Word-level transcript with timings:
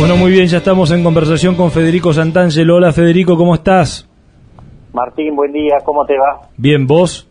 Bueno, 0.00 0.16
muy 0.16 0.32
bien, 0.32 0.46
ya 0.46 0.56
estamos 0.56 0.90
en 0.92 1.04
conversación 1.04 1.54
con 1.56 1.70
Federico 1.70 2.14
Santangelo. 2.14 2.76
Hola 2.76 2.90
Federico, 2.90 3.36
¿cómo 3.36 3.54
estás? 3.54 4.08
Martín, 4.94 5.36
buen 5.36 5.52
día, 5.52 5.76
¿cómo 5.84 6.06
te 6.06 6.14
va? 6.14 6.48
Bien, 6.56 6.86
¿vos? 6.86 7.28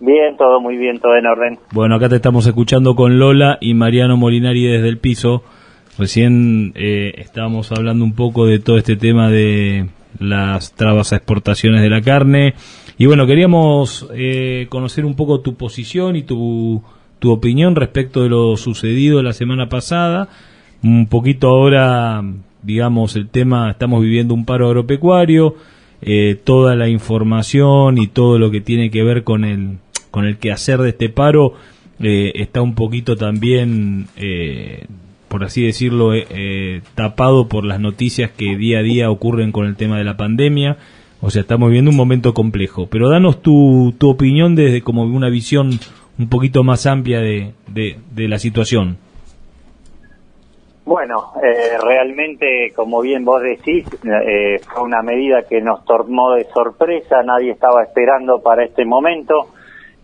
Bien, 0.00 0.36
todo 0.36 0.60
muy 0.60 0.76
bien, 0.76 0.98
todo 0.98 1.16
en 1.16 1.26
orden. 1.26 1.58
Bueno, 1.70 1.94
acá 1.94 2.08
te 2.08 2.16
estamos 2.16 2.44
escuchando 2.44 2.96
con 2.96 3.20
Lola 3.20 3.58
y 3.60 3.74
Mariano 3.74 4.16
Molinari 4.16 4.66
desde 4.66 4.88
el 4.88 4.98
piso. 4.98 5.44
Recién 5.96 6.72
eh, 6.74 7.12
estábamos 7.18 7.70
hablando 7.70 8.04
un 8.04 8.16
poco 8.16 8.46
de 8.46 8.58
todo 8.58 8.78
este 8.78 8.96
tema 8.96 9.30
de 9.30 9.86
las 10.18 10.72
trabas 10.74 11.12
a 11.12 11.16
exportaciones 11.16 11.82
de 11.82 11.90
la 11.90 12.00
carne. 12.00 12.54
Y 12.98 13.06
bueno, 13.06 13.28
queríamos 13.28 14.10
eh, 14.12 14.66
conocer 14.70 15.04
un 15.04 15.14
poco 15.14 15.40
tu 15.40 15.54
posición 15.54 16.16
y 16.16 16.24
tu, 16.24 16.82
tu 17.20 17.30
opinión 17.30 17.76
respecto 17.76 18.24
de 18.24 18.30
lo 18.30 18.56
sucedido 18.56 19.22
la 19.22 19.32
semana 19.32 19.68
pasada 19.68 20.28
un 20.86 21.06
poquito 21.06 21.48
ahora, 21.48 22.22
digamos, 22.62 23.16
el 23.16 23.28
tema, 23.28 23.70
estamos 23.70 24.02
viviendo 24.02 24.34
un 24.34 24.44
paro 24.44 24.66
agropecuario, 24.68 25.56
eh, 26.02 26.38
toda 26.42 26.76
la 26.76 26.88
información 26.88 27.98
y 27.98 28.06
todo 28.06 28.38
lo 28.38 28.50
que 28.50 28.60
tiene 28.60 28.90
que 28.90 29.02
ver 29.02 29.24
con 29.24 29.44
el, 29.44 29.78
con 30.10 30.24
el 30.24 30.38
quehacer 30.38 30.80
de 30.80 30.90
este 30.90 31.08
paro 31.08 31.54
eh, 32.00 32.32
está 32.36 32.62
un 32.62 32.74
poquito 32.74 33.16
también, 33.16 34.06
eh, 34.16 34.84
por 35.28 35.42
así 35.44 35.62
decirlo, 35.62 36.12
tapado 36.94 37.48
por 37.48 37.64
las 37.64 37.80
noticias 37.80 38.30
que 38.30 38.56
día 38.56 38.78
a 38.78 38.82
día 38.82 39.10
ocurren 39.10 39.52
con 39.52 39.66
el 39.66 39.76
tema 39.76 39.98
de 39.98 40.04
la 40.04 40.16
pandemia. 40.16 40.76
O 41.20 41.30
sea, 41.30 41.42
estamos 41.42 41.68
viviendo 41.68 41.90
un 41.90 41.96
momento 41.96 42.32
complejo. 42.32 42.86
Pero 42.86 43.08
danos 43.08 43.42
tu, 43.42 43.94
tu 43.98 44.08
opinión 44.08 44.54
desde 44.54 44.82
como 44.82 45.02
una 45.02 45.28
visión 45.28 45.80
un 46.18 46.28
poquito 46.28 46.62
más 46.62 46.86
amplia 46.86 47.20
de, 47.20 47.54
de 47.66 48.28
la 48.28 48.38
situación. 48.38 48.98
Bueno, 50.86 51.32
eh, 51.42 51.76
realmente, 51.82 52.72
como 52.72 53.00
bien 53.00 53.24
vos 53.24 53.42
decís, 53.42 53.84
eh, 54.04 54.60
fue 54.60 54.84
una 54.84 55.02
medida 55.02 55.42
que 55.42 55.60
nos 55.60 55.84
tomó 55.84 56.34
de 56.34 56.44
sorpresa, 56.44 57.24
nadie 57.24 57.50
estaba 57.50 57.82
esperando 57.82 58.40
para 58.40 58.64
este 58.64 58.84
momento 58.84 59.48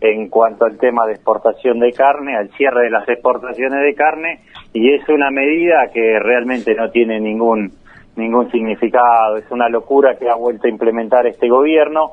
en 0.01 0.29
cuanto 0.29 0.65
al 0.65 0.77
tema 0.79 1.07
de 1.07 1.13
exportación 1.13 1.79
de 1.79 1.93
carne, 1.93 2.37
al 2.37 2.51
cierre 2.57 2.83
de 2.83 2.91
las 2.91 3.09
exportaciones 3.09 3.81
de 3.81 3.95
carne, 3.95 4.41
y 4.73 4.93
es 4.93 5.09
una 5.09 5.31
medida 5.31 5.87
que 5.95 6.19
realmente 6.19 6.75
no 6.75 6.91
tiene 6.91 7.21
ningún 7.21 7.71
ningún 8.17 8.51
significado, 8.51 9.37
es 9.37 9.49
una 9.53 9.69
locura 9.69 10.17
que 10.19 10.29
ha 10.29 10.35
vuelto 10.35 10.67
a 10.67 10.71
implementar 10.71 11.29
este 11.29 11.49
gobierno. 11.49 12.11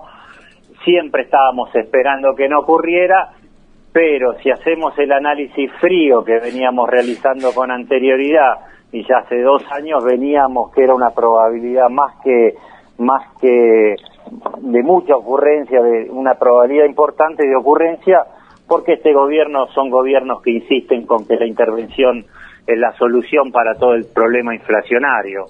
Siempre 0.85 1.23
estábamos 1.23 1.75
esperando 1.75 2.35
que 2.35 2.47
no 2.47 2.59
ocurriera 2.59 3.31
pero 3.99 4.31
si 4.41 4.49
hacemos 4.49 4.97
el 4.97 5.11
análisis 5.11 5.69
frío 5.81 6.23
que 6.23 6.39
veníamos 6.39 6.89
realizando 6.89 7.51
con 7.53 7.69
anterioridad 7.69 8.59
y 8.93 9.05
ya 9.05 9.17
hace 9.17 9.41
dos 9.41 9.61
años 9.73 10.01
veníamos 10.05 10.71
que 10.71 10.85
era 10.85 10.95
una 10.95 11.09
probabilidad 11.09 11.89
más 11.89 12.15
que 12.23 12.53
más 12.97 13.27
que 13.41 13.97
de 14.61 14.83
mucha 14.83 15.17
ocurrencia, 15.17 15.81
de 15.81 16.09
una 16.11 16.35
probabilidad 16.35 16.85
importante 16.85 17.45
de 17.45 17.53
ocurrencia, 17.57 18.23
porque 18.69 18.93
este 18.93 19.11
gobierno 19.11 19.67
son 19.75 19.89
gobiernos 19.89 20.41
que 20.43 20.51
insisten 20.51 21.05
con 21.05 21.27
que 21.27 21.35
la 21.35 21.45
intervención 21.45 22.23
es 22.65 22.77
la 22.77 22.93
solución 22.93 23.51
para 23.51 23.73
todo 23.73 23.95
el 23.95 24.05
problema 24.15 24.55
inflacionario. 24.55 25.47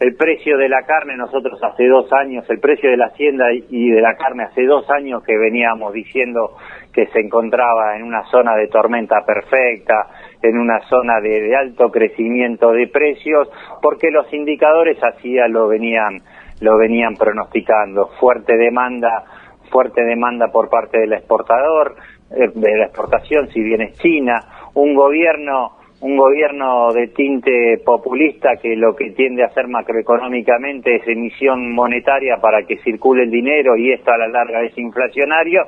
El 0.00 0.16
precio 0.16 0.56
de 0.56 0.70
la 0.70 0.80
carne, 0.86 1.14
nosotros 1.14 1.62
hace 1.62 1.86
dos 1.86 2.10
años, 2.14 2.48
el 2.48 2.58
precio 2.58 2.90
de 2.90 2.96
la 2.96 3.08
hacienda 3.08 3.52
y 3.52 3.90
de 3.90 4.00
la 4.00 4.16
carne 4.16 4.44
hace 4.44 4.64
dos 4.64 4.88
años 4.88 5.22
que 5.22 5.36
veníamos 5.36 5.92
diciendo 5.92 6.56
que 6.90 7.06
se 7.08 7.20
encontraba 7.20 7.96
en 7.96 8.04
una 8.04 8.24
zona 8.30 8.56
de 8.56 8.68
tormenta 8.68 9.26
perfecta, 9.26 10.08
en 10.40 10.56
una 10.56 10.80
zona 10.88 11.20
de, 11.20 11.54
alto 11.54 11.90
crecimiento 11.90 12.72
de 12.72 12.88
precios, 12.88 13.50
porque 13.82 14.10
los 14.10 14.32
indicadores 14.32 14.96
así 15.04 15.36
lo 15.50 15.68
venían, 15.68 16.22
lo 16.62 16.78
venían 16.78 17.14
pronosticando. 17.16 18.08
Fuerte 18.18 18.56
demanda, 18.56 19.24
fuerte 19.70 20.02
demanda 20.02 20.46
por 20.50 20.70
parte 20.70 20.98
del 20.98 21.12
exportador, 21.12 21.96
eh, 22.30 22.48
de 22.54 22.78
la 22.78 22.86
exportación, 22.86 23.48
si 23.48 23.62
bien 23.62 23.82
es 23.82 23.98
China, 23.98 24.40
un 24.72 24.94
gobierno 24.94 25.79
un 26.00 26.16
gobierno 26.16 26.92
de 26.92 27.08
tinte 27.08 27.78
populista 27.84 28.56
que 28.56 28.74
lo 28.74 28.96
que 28.96 29.10
tiende 29.10 29.42
a 29.42 29.46
hacer 29.46 29.68
macroeconómicamente 29.68 30.96
es 30.96 31.06
emisión 31.06 31.72
monetaria 31.72 32.38
para 32.38 32.62
que 32.62 32.78
circule 32.78 33.24
el 33.24 33.30
dinero 33.30 33.76
y 33.76 33.92
esto 33.92 34.10
a 34.10 34.16
la 34.16 34.28
larga 34.28 34.62
es 34.62 34.76
inflacionario, 34.78 35.66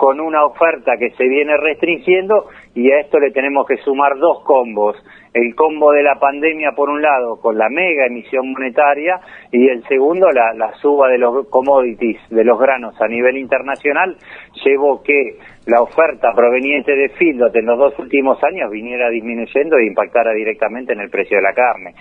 con 0.00 0.18
una 0.18 0.46
oferta 0.46 0.96
que 0.96 1.10
se 1.10 1.28
viene 1.28 1.58
restringiendo 1.58 2.46
y 2.74 2.90
a 2.90 3.00
esto 3.00 3.18
le 3.18 3.32
tenemos 3.32 3.66
que 3.66 3.76
sumar 3.84 4.16
dos 4.16 4.42
combos. 4.44 4.96
El 5.34 5.54
combo 5.54 5.92
de 5.92 6.02
la 6.02 6.14
pandemia, 6.18 6.72
por 6.74 6.88
un 6.88 7.02
lado, 7.02 7.38
con 7.38 7.58
la 7.58 7.68
mega 7.68 8.06
emisión 8.06 8.50
monetaria 8.50 9.20
y 9.52 9.68
el 9.68 9.86
segundo, 9.88 10.28
la, 10.30 10.72
suba 10.80 11.08
de 11.08 11.18
los 11.18 11.46
commodities, 11.48 12.18
de 12.30 12.44
los 12.44 12.58
granos 12.58 12.98
a 12.98 13.08
nivel 13.08 13.36
internacional, 13.36 14.16
llevó 14.64 15.02
que 15.02 15.36
la 15.66 15.82
oferta 15.82 16.32
proveniente 16.34 16.96
de 16.96 17.10
Fildot 17.10 17.54
en 17.54 17.66
los 17.66 17.78
dos 17.78 17.98
últimos 17.98 18.42
años 18.42 18.70
viniera 18.70 19.10
disminuyendo 19.10 19.76
e 19.76 19.84
impactara 19.84 20.32
directamente 20.32 20.94
en 20.94 21.00
el 21.00 21.10
precio 21.10 21.36
de 21.36 21.42
la 21.42 21.52
carne. 21.52 21.94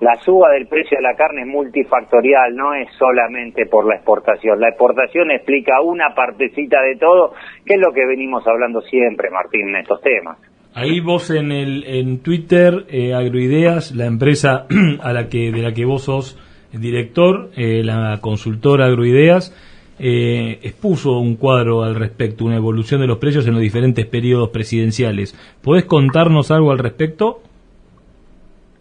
La 0.00 0.14
suba 0.16 0.50
del 0.50 0.66
precio 0.66 0.98
de 0.98 1.02
la 1.02 1.16
carne 1.16 1.42
es 1.42 1.48
multifactorial, 1.48 2.54
no 2.54 2.74
es 2.74 2.88
solamente 2.98 3.64
por 3.64 3.86
la 3.86 3.96
exportación. 3.96 4.60
La 4.60 4.68
exportación 4.68 5.30
explica 5.30 5.80
una 5.80 6.14
partecita 6.14 6.82
de 6.82 6.96
todo, 6.96 7.32
que 7.64 7.74
es 7.74 7.80
lo 7.80 7.92
que 7.94 8.04
venimos 8.04 8.46
hablando 8.46 8.82
siempre, 8.82 9.30
Martín, 9.30 9.68
en 9.68 9.76
estos 9.76 10.02
temas. 10.02 10.38
Ahí 10.74 11.00
vos 11.00 11.30
en 11.30 11.50
el 11.50 11.84
en 11.86 12.22
Twitter 12.22 12.84
eh, 12.90 13.14
Agroideas, 13.14 13.94
la 13.96 14.04
empresa 14.04 14.66
a 15.02 15.12
la 15.14 15.28
que 15.28 15.50
de 15.50 15.62
la 15.62 15.72
que 15.72 15.86
vos 15.86 16.02
sos 16.02 16.38
director, 16.72 17.50
eh, 17.56 17.82
la 17.82 18.18
consultora 18.20 18.84
Agroideas, 18.84 19.54
eh, 19.98 20.58
expuso 20.62 21.18
un 21.18 21.36
cuadro 21.36 21.82
al 21.82 21.94
respecto, 21.94 22.44
una 22.44 22.56
evolución 22.56 23.00
de 23.00 23.06
los 23.06 23.16
precios 23.16 23.46
en 23.46 23.54
los 23.54 23.62
diferentes 23.62 24.04
periodos 24.04 24.50
presidenciales. 24.50 25.34
¿Podés 25.62 25.86
contarnos 25.86 26.50
algo 26.50 26.70
al 26.70 26.78
respecto? 26.78 27.40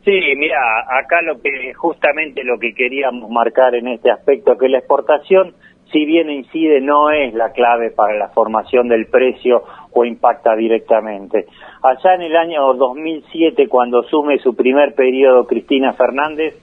Sí, 0.06 0.20
mira, 0.38 0.60
acá 1.00 1.22
lo 1.24 1.42
que 1.42 1.74
justamente 1.74 2.44
lo 2.44 2.60
que 2.60 2.74
queríamos 2.74 3.30
marcar 3.30 3.74
en 3.74 3.88
este 3.88 4.12
aspecto 4.12 4.56
que 4.56 4.70
la 4.70 4.78
exportación 4.78 5.56
si 5.92 6.04
bien 6.06 6.30
incide, 6.30 6.82
no 6.82 7.12
es 7.12 7.34
la 7.34 7.52
clave 7.52 7.92
para 7.92 8.18
la 8.18 8.30
formación 8.30 8.88
del 8.88 9.06
precio 9.08 9.64
o 9.92 10.04
impacta 10.04 10.56
directamente. 10.56 11.46
Allá 11.82 12.16
en 12.16 12.24
el 12.24 12.36
año 12.36 12.74
2007, 12.74 13.68
cuando 13.68 14.00
asume 14.00 14.40
su 14.40 14.56
primer 14.56 14.94
periodo 14.96 15.46
Cristina 15.46 15.94
Fernández, 15.94 16.56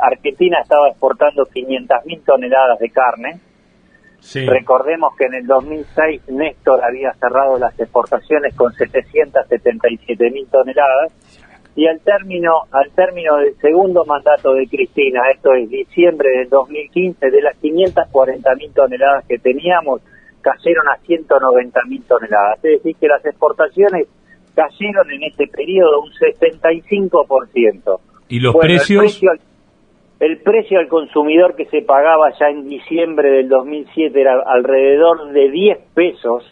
Argentina 0.00 0.60
estaba 0.62 0.88
exportando 0.88 1.44
500.000 1.44 2.24
toneladas 2.24 2.78
de 2.78 2.90
carne. 2.90 3.40
Recordemos 4.46 5.14
que 5.16 5.26
en 5.26 5.34
el 5.34 5.46
2006 5.46 6.28
Néstor 6.28 6.82
había 6.82 7.12
cerrado 7.14 7.58
las 7.58 7.78
exportaciones 7.78 8.54
con 8.54 8.72
777.000 8.72 10.50
toneladas 10.50 11.12
y 11.78 11.86
al 11.86 12.00
término 12.00 12.62
al 12.72 12.90
término 12.90 13.36
del 13.36 13.54
segundo 13.58 14.04
mandato 14.04 14.52
de 14.52 14.66
Cristina, 14.66 15.30
esto 15.32 15.54
es 15.54 15.70
diciembre 15.70 16.28
del 16.38 16.48
2015, 16.48 17.30
de 17.30 17.40
las 17.40 17.56
540 17.58 18.54
mil 18.56 18.72
toneladas 18.74 19.24
que 19.28 19.38
teníamos, 19.38 20.00
cayeron 20.40 20.88
a 20.88 20.96
190 21.06 21.80
mil 21.84 22.02
toneladas. 22.02 22.58
Es 22.64 22.82
decir, 22.82 22.96
que 23.00 23.06
las 23.06 23.24
exportaciones 23.24 24.08
cayeron 24.56 25.08
en 25.12 25.22
este 25.22 25.46
periodo 25.46 26.00
un 26.00 26.10
75%. 26.10 28.00
¿Y 28.26 28.40
los 28.40 28.56
precios? 28.56 29.22
El 30.18 30.38
precio, 30.38 30.80
al 30.80 30.88
consumidor 30.88 31.54
que 31.54 31.66
se 31.66 31.82
pagaba 31.82 32.32
ya 32.40 32.48
en 32.48 32.68
diciembre 32.68 33.30
del 33.30 33.48
2007 33.48 34.20
era 34.20 34.42
alrededor 34.44 35.30
de 35.30 35.48
10 35.48 35.78
pesos 35.94 36.42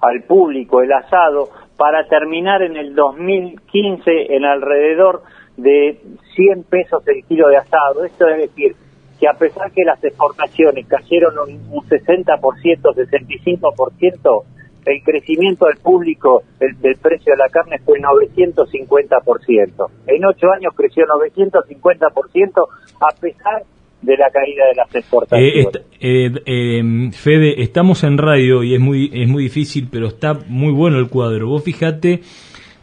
al 0.00 0.22
público 0.22 0.80
el 0.80 0.90
asado 0.94 1.50
para 1.82 2.06
terminar 2.06 2.62
en 2.62 2.76
el 2.76 2.94
2015 2.94 4.36
en 4.36 4.44
alrededor 4.44 5.24
de 5.56 6.00
100 6.36 6.62
pesos 6.62 7.02
el 7.08 7.24
kilo 7.24 7.48
de 7.48 7.56
asado. 7.56 8.04
Esto 8.04 8.28
es 8.28 8.36
decir, 8.36 8.76
que 9.18 9.26
a 9.26 9.32
pesar 9.32 9.72
que 9.72 9.82
las 9.82 10.04
exportaciones 10.04 10.86
cayeron 10.86 11.36
un, 11.40 11.82
60%, 11.88 12.38
65%, 12.38 14.44
el 14.86 15.02
crecimiento 15.02 15.66
del 15.66 15.78
público 15.78 16.44
del 16.60 16.96
precio 17.02 17.32
de 17.32 17.38
la 17.38 17.48
carne 17.48 17.80
fue 17.84 17.98
950%. 17.98 19.90
En 20.06 20.24
ocho 20.24 20.52
años 20.52 20.74
creció 20.76 21.04
950% 21.06 22.68
a 23.00 23.20
pesar 23.20 23.64
de 24.02 24.16
la 24.16 24.30
caída 24.30 24.66
de 24.66 24.74
las 24.74 24.94
exportaciones. 24.94 25.68
Eh, 26.00 26.32
eh, 26.44 26.78
em, 26.78 27.12
Fede, 27.12 27.62
estamos 27.62 28.04
en 28.04 28.18
radio 28.18 28.62
y 28.62 28.74
es 28.74 28.80
muy, 28.80 29.10
es 29.12 29.28
muy 29.28 29.44
difícil, 29.44 29.88
pero 29.90 30.08
está 30.08 30.38
muy 30.48 30.72
bueno 30.72 30.98
el 30.98 31.08
cuadro. 31.08 31.48
Vos 31.48 31.62
fijate 31.62 32.20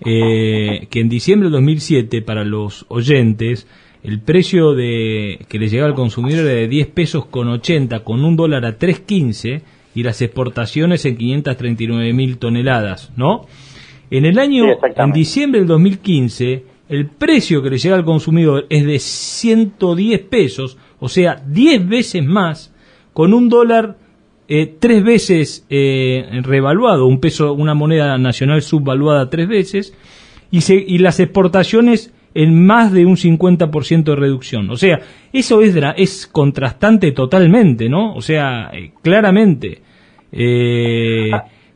eh, 0.06 0.88
que 0.90 1.00
en 1.00 1.10
diciembre 1.10 1.50
de 1.50 1.54
2007, 1.54 2.22
para 2.22 2.46
los 2.46 2.86
oyentes, 2.88 3.68
el 4.02 4.22
precio 4.22 4.74
de 4.74 5.46
que 5.50 5.60
le 5.60 5.68
llegaba 5.68 5.90
al 5.90 5.96
consumidor 5.96 6.46
era 6.46 6.54
de 6.54 6.68
10 6.68 6.88
pesos 6.88 7.26
con 7.26 7.50
80, 7.50 8.04
con 8.04 8.24
un 8.24 8.38
dólar 8.38 8.66
a 8.66 8.78
3.15 8.78 9.62
y 9.94 10.04
las 10.04 10.22
exportaciones 10.22 11.06
en 11.06 11.18
539 11.18 12.14
mil 12.14 12.38
toneladas, 12.38 13.12
¿no? 13.18 13.46
En 14.10 14.26
el 14.26 14.40
año, 14.40 14.66
en 14.96 15.12
diciembre 15.12 15.60
del 15.60 15.68
2015, 15.68 16.64
el 16.90 17.08
precio 17.08 17.62
que 17.62 17.70
le 17.70 17.78
llega 17.78 17.96
al 17.96 18.06
consumidor 18.06 18.66
es 18.70 18.86
de 18.86 18.98
110 18.98 20.22
pesos, 20.22 20.78
o 21.00 21.10
sea, 21.10 21.42
10 21.46 21.88
veces 21.88 22.24
más, 22.26 22.74
con 23.14 23.34
un 23.34 23.50
dólar 23.50 23.98
eh, 24.52 24.66
tres 24.80 25.04
veces 25.04 25.64
eh, 25.70 26.28
revaluado, 26.42 27.06
un 27.06 27.20
peso, 27.20 27.54
una 27.54 27.76
moneda 27.76 28.18
nacional 28.18 28.64
subvaluada 28.64 29.30
tres 29.30 29.48
veces, 29.48 29.94
y, 30.50 30.60
y 30.74 30.98
las 30.98 31.20
exportaciones 31.20 32.12
en 32.34 32.66
más 32.66 32.92
de 32.92 33.06
un 33.06 33.16
50% 33.16 34.04
de 34.04 34.16
reducción. 34.16 34.72
O 34.72 34.76
sea, 34.76 35.02
eso 35.32 35.62
es, 35.62 35.76
es 35.98 36.26
contrastante 36.26 37.12
totalmente, 37.12 37.90
¿no? 37.90 38.16
O 38.16 38.22
sea, 38.22 38.72
eh, 38.74 38.92
claramente, 39.04 39.84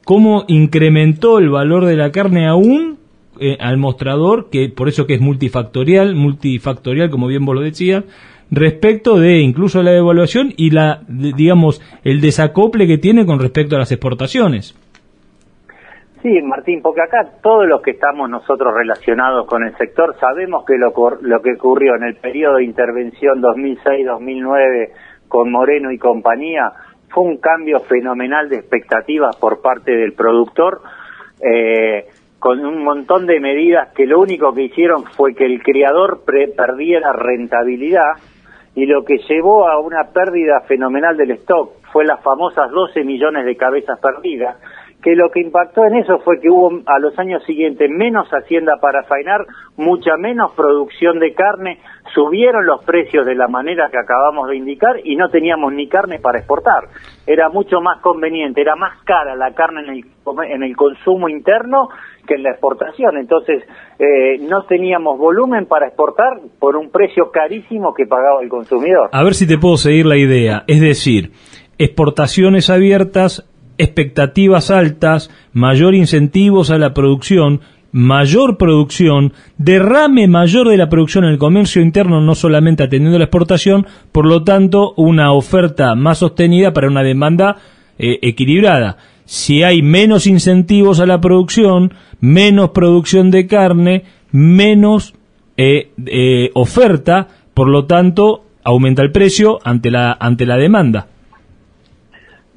cómo 0.04 0.46
incrementó 0.48 1.38
el 1.38 1.50
valor 1.50 1.86
de 1.86 1.96
la 1.96 2.12
carne 2.12 2.48
aún 2.48 2.98
al 3.60 3.78
mostrador, 3.78 4.50
que 4.52 4.70
por 4.70 4.90
eso 4.90 5.06
que 5.06 5.14
es 5.16 5.22
multifactorial, 5.22 6.16
multifactorial, 6.16 7.12
como 7.12 7.28
bien 7.28 7.46
vos 7.46 7.56
lo 7.56 7.62
decías, 7.62 8.04
respecto 8.56 9.20
de 9.20 9.40
incluso 9.40 9.82
la 9.84 9.92
devaluación 9.92 10.54
y 10.56 10.72
la, 10.72 11.02
digamos, 11.08 11.82
el 12.04 12.22
desacople 12.22 12.88
que 12.88 12.98
tiene 12.98 13.26
con 13.26 13.40
respecto 13.40 13.76
a 13.76 13.80
las 13.80 13.92
exportaciones. 13.92 14.78
Sí, 16.22 16.42
Martín, 16.42 16.82
porque 16.82 17.02
acá 17.02 17.30
todos 17.42 17.68
los 17.68 17.82
que 17.82 17.92
estamos 17.92 18.30
nosotros 18.30 18.74
relacionados 18.74 19.46
con 19.46 19.64
el 19.64 19.76
sector 19.76 20.16
sabemos 20.22 20.64
que 20.66 20.78
lo, 20.78 20.94
lo 21.22 21.42
que 21.42 21.54
ocurrió 21.54 21.96
en 21.96 22.04
el 22.04 22.16
periodo 22.16 22.56
de 22.56 22.64
intervención 22.64 23.42
2006-2009 23.42 24.92
con 25.28 25.52
Moreno 25.52 25.92
y 25.92 25.98
compañía 25.98 26.72
fue 27.10 27.26
un 27.26 27.38
cambio 27.38 27.82
fenomenal 27.82 28.48
de 28.48 28.56
expectativas 28.56 29.36
por 29.36 29.62
parte 29.62 29.92
del 29.92 30.14
productor, 30.14 30.82
eh, 31.42 32.06
con 32.40 32.66
un 32.66 32.84
montón 32.84 33.26
de 33.26 33.40
medidas 33.40 33.90
que 33.94 34.06
lo 34.06 34.22
único 34.22 34.54
que 34.54 34.64
hicieron 34.64 35.04
fue 35.04 35.36
que 35.36 35.46
el 35.46 35.62
criador 35.62 36.22
perdiera 36.26 37.12
rentabilidad 37.14 38.14
y 38.76 38.86
lo 38.86 39.04
que 39.04 39.18
llevó 39.30 39.68
a 39.68 39.80
una 39.80 40.10
pérdida 40.14 40.62
fenomenal 40.62 41.16
del 41.16 41.32
stock. 41.32 41.74
Fue 41.92 42.06
las 42.06 42.22
famosas 42.22 42.72
12 42.72 43.04
millones 43.04 43.46
de 43.46 43.56
cabezas 43.56 44.00
perdidas 44.00 44.58
que 45.04 45.16
lo 45.16 45.30
que 45.30 45.42
impactó 45.42 45.86
en 45.86 45.98
eso 45.98 46.20
fue 46.20 46.40
que 46.40 46.50
hubo 46.50 46.72
a 46.86 46.98
los 47.00 47.18
años 47.20 47.44
siguientes 47.44 47.90
menos 47.90 48.30
hacienda 48.30 48.78
para 48.82 49.04
fainar, 49.04 49.46
mucha 49.76 50.16
menos 50.18 50.54
producción 50.54 51.20
de 51.20 51.34
carne, 51.34 51.80
subieron 52.14 52.66
los 52.66 52.84
precios 52.86 53.26
de 53.26 53.36
la 53.36 53.50
manera 53.50 53.90
que 53.92 53.98
acabamos 53.98 54.48
de 54.48 54.56
indicar 54.56 54.96
y 55.04 55.18
no 55.18 55.30
teníamos 55.30 55.74
ni 55.74 55.90
carne 55.90 56.20
para 56.20 56.40
exportar. 56.40 56.86
Era 57.28 57.50
mucho 57.50 57.82
más 57.82 58.00
conveniente, 58.02 58.62
era 58.62 58.76
más 58.78 59.04
cara 59.04 59.36
la 59.36 59.54
carne 59.54 59.82
en 59.82 59.90
el, 59.90 60.06
en 60.50 60.64
el 60.64 60.76
consumo 60.76 61.28
interno 61.28 61.90
que 62.26 62.36
en 62.36 62.44
la 62.44 62.52
exportación. 62.52 63.18
Entonces, 63.18 63.64
eh, 64.00 64.38
no 64.40 64.64
teníamos 64.64 65.20
volumen 65.20 65.66
para 65.66 65.88
exportar 65.88 66.40
por 66.60 66.78
un 66.78 66.92
precio 66.92 67.30
carísimo 67.30 67.94
que 67.94 68.06
pagaba 68.06 68.42
el 68.42 68.48
consumidor. 68.48 69.10
A 69.12 69.24
ver 69.24 69.34
si 69.34 69.46
te 69.48 69.58
puedo 69.58 69.76
seguir 69.76 70.06
la 70.06 70.16
idea. 70.16 70.64
Es 70.68 70.80
decir, 70.80 71.32
exportaciones 71.78 72.70
abiertas 72.70 73.50
expectativas 73.84 74.72
altas, 74.72 75.30
mayor 75.54 75.94
incentivos 75.96 76.72
a 76.72 76.78
la 76.78 76.94
producción, 76.94 77.62
mayor 77.92 78.58
producción, 78.58 79.34
derrame 79.58 80.28
mayor 80.28 80.68
de 80.68 80.78
la 80.78 80.90
producción 80.90 81.26
en 81.26 81.32
el 81.32 81.38
comercio 81.38 81.82
interno, 81.82 82.22
no 82.22 82.36
solamente 82.36 82.84
atendiendo 82.84 83.20
la 83.20 83.26
exportación, 83.26 83.86
por 84.12 84.26
lo 84.26 84.44
tanto, 84.44 84.94
una 84.98 85.32
oferta 85.32 85.94
más 85.96 86.18
sostenida 86.18 86.74
para 86.74 86.88
una 86.88 87.04
demanda 87.04 87.58
eh, 88.00 88.20
equilibrada. 88.24 88.98
Si 89.26 89.64
hay 89.64 89.82
menos 89.82 90.28
incentivos 90.28 91.00
a 91.00 91.06
la 91.06 91.22
producción, 91.22 91.94
menos 92.20 92.72
producción 92.72 93.32
de 93.32 93.48
carne, 93.48 94.04
menos 94.32 95.14
eh, 95.56 95.92
eh, 96.08 96.50
oferta, 96.56 97.28
por 97.54 97.70
lo 97.70 97.86
tanto, 97.86 98.46
aumenta 98.64 99.04
el 99.04 99.12
precio 99.12 99.60
ante 99.64 99.92
la, 99.92 100.18
ante 100.20 100.46
la 100.46 100.58
demanda 100.58 101.08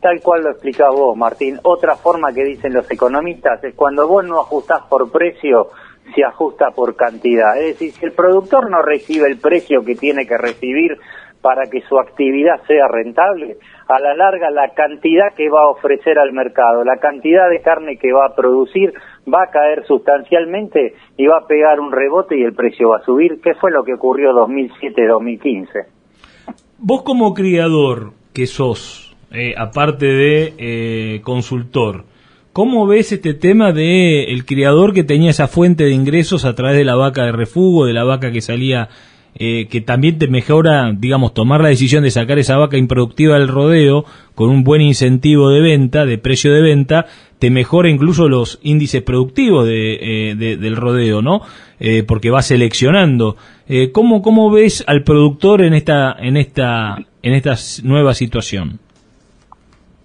tal 0.07 0.23
cual 0.23 0.45
lo 0.45 0.51
explicás 0.51 0.91
vos, 0.95 1.17
Martín. 1.17 1.59
Otra 1.65 1.97
forma 1.97 2.33
que 2.33 2.45
dicen 2.45 2.73
los 2.73 2.89
economistas 2.89 3.65
es 3.65 3.75
cuando 3.75 4.07
vos 4.07 4.25
no 4.25 4.39
ajustás 4.39 4.83
por 4.89 5.11
precio, 5.11 5.71
se 6.15 6.23
ajusta 6.23 6.71
por 6.71 6.95
cantidad. 6.95 7.59
Es 7.59 7.73
decir, 7.73 7.91
si 7.91 8.07
el 8.07 8.13
productor 8.13 8.71
no 8.71 8.83
recibe 8.83 9.27
el 9.27 9.41
precio 9.41 9.85
que 9.85 9.97
tiene 9.97 10.25
que 10.25 10.39
recibir 10.39 10.97
para 11.43 11.69
que 11.69 11.81
su 11.89 11.99
actividad 11.99 12.63
sea 12.69 12.87
rentable, 12.87 13.57
a 13.89 13.99
la 13.99 14.15
larga 14.15 14.49
la 14.53 14.75
cantidad 14.75 15.35
que 15.37 15.51
va 15.51 15.63
a 15.63 15.71
ofrecer 15.71 16.21
al 16.21 16.33
mercado, 16.33 16.85
la 16.85 16.99
cantidad 16.99 17.51
de 17.51 17.61
carne 17.61 17.99
que 17.99 18.13
va 18.13 18.27
a 18.27 18.37
producir 18.37 18.93
va 19.27 19.43
a 19.43 19.51
caer 19.51 19.85
sustancialmente 19.87 20.95
y 21.17 21.27
va 21.27 21.39
a 21.39 21.47
pegar 21.49 21.81
un 21.81 21.91
rebote 21.91 22.39
y 22.39 22.45
el 22.45 22.55
precio 22.55 22.91
va 22.91 22.99
a 22.99 23.05
subir, 23.05 23.41
¿Qué 23.43 23.55
fue 23.55 23.73
lo 23.73 23.83
que 23.83 23.95
ocurrió 23.95 24.31
2007-2015. 24.31 25.87
Vos 26.79 27.03
como 27.03 27.35
criador 27.35 28.13
que 28.33 28.47
sos, 28.47 29.06
eh, 29.33 29.55
aparte 29.57 30.07
de 30.07 30.55
eh, 30.57 31.21
consultor. 31.25 32.05
¿Cómo 32.53 32.87
ves 32.87 33.11
este 33.11 33.35
tema 33.35 33.73
de 33.73 34.25
el 34.25 34.47
criador 34.47 34.95
que 34.95 35.03
tenía 35.03 35.31
esa 35.31 35.49
fuente 35.49 35.85
de 35.85 35.91
ingresos 35.91 36.45
a 36.45 36.55
través 36.55 36.79
de 36.79 36.85
la 36.85 36.95
vaca 36.95 37.25
de 37.25 37.33
refugio, 37.33 37.87
de 37.87 37.93
la 37.93 38.05
vaca 38.05 38.31
que 38.31 38.41
salía, 38.41 38.89
eh, 39.35 39.67
que 39.69 39.81
también 39.81 40.19
te 40.19 40.29
mejora, 40.29 40.93
digamos, 40.97 41.35
tomar 41.35 41.61
la 41.61 41.71
decisión 41.71 42.05
de 42.05 42.13
sacar 42.13 42.39
esa 42.39 42.57
vaca 42.57 42.79
improductiva 42.79 43.37
del 43.37 43.49
rodeo 43.49 44.05
con 44.37 44.49
un 44.49 44.63
buen 44.63 44.81
incentivo 44.81 45.51
de 45.51 45.61
venta, 45.61 46.07
de 46.07 46.19
precio 46.19 46.55
de 46.55 46.63
venta, 46.63 47.07
te 47.41 47.51
mejora 47.51 47.91
incluso 47.91 48.29
los 48.29 48.61
índices 48.63 49.03
productivos 49.03 49.67
de, 49.67 50.37
del 50.39 50.77
rodeo, 50.77 51.21
¿no? 51.21 51.43
porque 52.07 52.31
va 52.31 52.43
seleccionando. 52.43 53.37
¿cómo, 53.93 54.23
¿Cómo 54.23 54.51
ves 54.51 54.85
al 54.87 55.03
productor 55.03 55.63
en 55.63 55.75
esta, 55.75 56.17
en 56.19 56.37
esta, 56.37 56.97
en 57.23 57.35
esta 57.35 57.57
nueva 57.83 58.15
situación? 58.15 58.81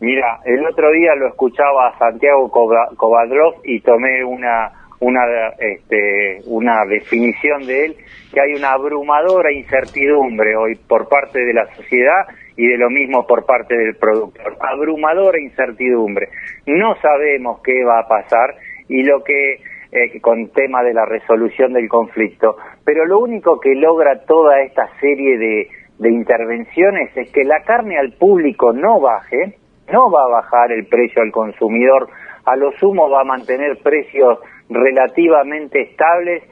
Mira, 0.01 0.39
el 0.45 0.65
otro 0.65 0.91
día 0.91 1.13
lo 1.15 1.27
escuchaba 1.27 1.89
a 1.89 1.97
Santiago 1.99 2.49
Kovadrov 2.49 3.61
y 3.63 3.81
tomé 3.81 4.25
una 4.25 4.71
una 4.99 5.21
este, 5.59 6.39
una 6.47 6.85
definición 6.85 7.65
de 7.67 7.85
él 7.85 7.95
que 8.33 8.41
hay 8.41 8.53
una 8.53 8.71
abrumadora 8.71 9.51
incertidumbre 9.51 10.55
hoy 10.55 10.75
por 10.75 11.07
parte 11.07 11.39
de 11.39 11.53
la 11.53 11.67
sociedad 11.75 12.25
y 12.57 12.65
de 12.67 12.77
lo 12.77 12.89
mismo 12.89 13.27
por 13.27 13.45
parte 13.45 13.77
del 13.77 13.95
productor. 13.95 14.57
Abrumadora 14.59 15.39
incertidumbre. 15.39 16.29
No 16.65 16.95
sabemos 16.95 17.61
qué 17.63 17.83
va 17.83 17.99
a 17.99 18.07
pasar 18.07 18.55
y 18.89 19.03
lo 19.03 19.23
que 19.23 19.59
eh, 19.91 20.19
con 20.19 20.49
tema 20.49 20.83
de 20.83 20.95
la 20.95 21.05
resolución 21.05 21.73
del 21.73 21.87
conflicto, 21.87 22.57
pero 22.83 23.05
lo 23.05 23.19
único 23.19 23.59
que 23.59 23.75
logra 23.75 24.23
toda 24.25 24.61
esta 24.61 24.89
serie 24.99 25.37
de, 25.37 25.67
de 25.99 26.09
intervenciones 26.09 27.15
es 27.15 27.31
que 27.31 27.43
la 27.43 27.61
carne 27.63 27.99
al 27.99 28.13
público 28.13 28.73
no 28.73 28.99
baje, 28.99 29.60
no 29.91 30.09
va 30.09 30.23
a 30.23 30.41
bajar 30.41 30.71
el 30.71 30.85
precio 30.85 31.21
al 31.21 31.31
consumidor, 31.31 32.09
a 32.45 32.55
lo 32.55 32.71
sumo 32.73 33.09
va 33.09 33.21
a 33.21 33.25
mantener 33.25 33.77
precios 33.83 34.39
relativamente 34.69 35.81
estables 35.81 36.43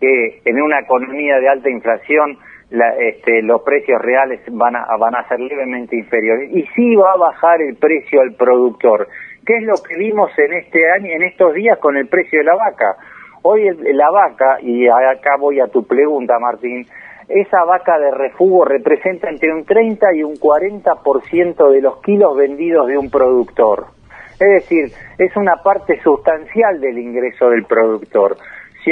que 0.00 0.40
en 0.44 0.62
una 0.62 0.80
economía 0.80 1.38
de 1.40 1.48
alta 1.48 1.70
inflación 1.70 2.38
este, 2.98 3.42
los 3.42 3.62
precios 3.62 4.00
reales 4.02 4.40
van 4.50 4.74
a, 4.74 4.84
van 4.98 5.14
a 5.14 5.28
ser 5.28 5.38
levemente 5.38 5.96
inferiores 5.96 6.50
y 6.52 6.62
sí 6.74 6.96
va 6.96 7.12
a 7.12 7.16
bajar 7.16 7.60
el 7.62 7.76
precio 7.76 8.20
al 8.20 8.34
productor. 8.34 9.06
¿Qué 9.46 9.56
es 9.56 9.62
lo 9.62 9.74
que 9.86 9.96
vimos 9.96 10.30
en 10.38 10.54
este 10.54 10.90
año, 10.90 11.10
en 11.12 11.22
estos 11.22 11.54
días 11.54 11.78
con 11.78 11.96
el 11.96 12.08
precio 12.08 12.38
de 12.38 12.44
la 12.46 12.56
vaca? 12.56 12.96
Hoy 13.42 13.68
la 13.92 14.10
vaca, 14.10 14.58
y 14.62 14.88
acá 14.88 15.36
voy 15.38 15.60
a 15.60 15.68
tu 15.68 15.86
pregunta, 15.86 16.38
Martín, 16.38 16.86
esa 17.28 17.64
vaca 17.64 17.98
de 17.98 18.10
refugio 18.10 18.64
representa 18.64 19.28
entre 19.28 19.52
un 19.52 19.64
30 19.64 20.14
y 20.14 20.22
un 20.22 20.34
40% 20.34 21.70
de 21.70 21.80
los 21.80 22.00
kilos 22.02 22.36
vendidos 22.36 22.86
de 22.86 22.98
un 22.98 23.10
productor. 23.10 23.86
Es 24.32 24.62
decir, 24.62 24.90
es 25.18 25.36
una 25.36 25.56
parte 25.56 26.00
sustancial 26.02 26.80
del 26.80 26.98
ingreso 26.98 27.50
del 27.50 27.64
productor. 27.64 28.36
Si 28.84 28.90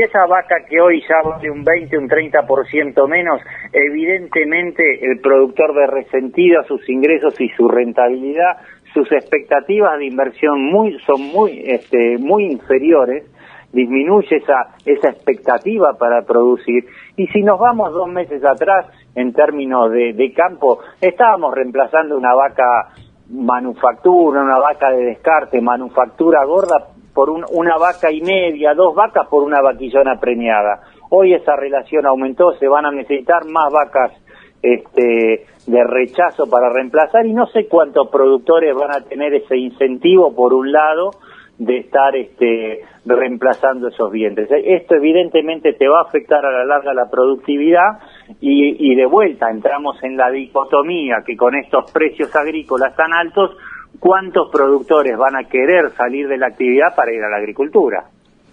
esa 0.00 0.24
vaca 0.24 0.64
que 0.66 0.80
hoy 0.80 1.02
ya 1.06 1.20
vale 1.22 1.50
un 1.50 1.64
20, 1.64 1.98
un 1.98 2.08
30% 2.08 3.06
menos, 3.06 3.42
evidentemente 3.74 5.04
el 5.04 5.20
productor 5.20 5.74
ve 5.74 5.86
resentido 5.86 6.62
sus 6.64 6.88
ingresos 6.88 7.38
y 7.38 7.50
su 7.50 7.68
rentabilidad, 7.68 8.56
sus 8.94 9.12
expectativas 9.12 9.98
de 9.98 10.06
inversión 10.06 10.64
muy, 10.64 10.98
son 11.00 11.20
muy, 11.20 11.62
este, 11.66 12.16
muy 12.16 12.46
inferiores 12.46 13.24
disminuye 13.74 14.36
esa, 14.36 14.76
esa 14.86 15.10
expectativa 15.10 15.94
para 15.98 16.22
producir. 16.22 16.86
Y 17.16 17.26
si 17.26 17.42
nos 17.42 17.58
vamos 17.58 17.92
dos 17.92 18.08
meses 18.08 18.42
atrás, 18.44 18.86
en 19.14 19.32
términos 19.32 19.90
de, 19.90 20.32
campo, 20.34 20.78
estábamos 21.00 21.54
reemplazando 21.54 22.16
una 22.16 22.34
vaca 22.34 22.88
manufactura, 23.30 24.42
una 24.42 24.58
vaca 24.58 24.90
de 24.90 25.04
descarte, 25.04 25.60
manufactura 25.60 26.44
gorda, 26.44 26.88
por 27.12 27.30
una 27.30 27.76
vaca 27.76 28.10
y 28.10 28.20
media, 28.22 28.74
dos 28.74 28.94
vacas 28.94 29.28
por 29.28 29.44
una 29.44 29.60
vaquillona 29.60 30.18
preñada. 30.18 30.80
Hoy 31.10 31.32
esa 31.32 31.54
relación 31.54 32.06
aumentó, 32.06 32.52
se 32.58 32.66
van 32.66 32.86
a 32.86 32.90
necesitar 32.90 33.44
más 33.46 33.72
vacas 33.72 34.12
este, 34.60 35.46
de 35.66 35.84
rechazo 35.84 36.48
para 36.50 36.70
reemplazar 36.70 37.24
y 37.24 37.32
no 37.32 37.46
sé 37.46 37.68
cuántos 37.68 38.08
productores 38.08 38.74
van 38.74 38.90
a 38.90 39.00
tener 39.02 39.32
ese 39.34 39.56
incentivo 39.56 40.34
por 40.34 40.54
un 40.54 40.72
lado 40.72 41.10
de 41.58 41.78
estar 41.78 42.16
este, 42.16 42.80
reemplazando 43.04 43.88
esos 43.88 44.10
vientres. 44.10 44.48
Esto 44.50 44.96
evidentemente 44.96 45.72
te 45.72 45.88
va 45.88 46.00
a 46.00 46.08
afectar 46.08 46.44
a 46.44 46.50
la 46.50 46.64
larga 46.64 46.92
la 46.94 47.08
productividad 47.10 48.00
y, 48.40 48.92
y 48.92 48.94
de 48.94 49.06
vuelta 49.06 49.50
entramos 49.50 50.02
en 50.02 50.16
la 50.16 50.30
dicotomía 50.30 51.22
que 51.24 51.36
con 51.36 51.54
estos 51.54 51.90
precios 51.92 52.34
agrícolas 52.34 52.96
tan 52.96 53.12
altos, 53.12 53.56
¿cuántos 54.00 54.50
productores 54.50 55.16
van 55.16 55.36
a 55.36 55.48
querer 55.48 55.90
salir 55.96 56.28
de 56.28 56.38
la 56.38 56.48
actividad 56.48 56.94
para 56.96 57.12
ir 57.12 57.22
a 57.22 57.30
la 57.30 57.36
agricultura? 57.36 58.04